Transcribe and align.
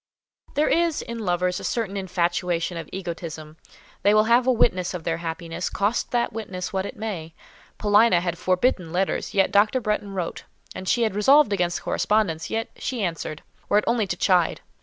There 0.55 0.67
is, 0.67 1.03
in 1.03 1.19
lovers, 1.19 1.59
a 1.59 1.63
certain 1.63 1.95
infatuation 1.95 2.75
of 2.75 2.89
egotism; 2.91 3.57
they 4.01 4.15
will 4.15 4.23
have 4.23 4.47
a 4.47 4.51
witness 4.51 4.95
of 4.95 5.03
their 5.03 5.17
happiness, 5.17 5.69
cost 5.69 6.09
that 6.09 6.33
witness 6.33 6.73
what 6.73 6.87
it 6.87 6.97
may. 6.97 7.35
Paulina 7.77 8.19
had 8.19 8.35
forbidden 8.39 8.91
letters, 8.91 9.35
yet 9.35 9.51
Dr. 9.51 9.79
Bretton 9.79 10.15
wrote; 10.15 10.45
she 10.85 11.03
had 11.03 11.13
resolved 11.13 11.53
against 11.53 11.83
correspondence, 11.83 12.49
yet 12.49 12.71
she 12.77 13.03
answered, 13.03 13.43
were 13.69 13.77
it 13.77 13.83
only 13.85 14.07
to 14.07 14.17
chide. 14.17 14.61